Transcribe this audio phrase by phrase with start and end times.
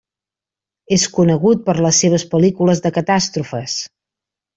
[0.95, 3.77] És conegut per les seves pel·lícules de catàstrofes.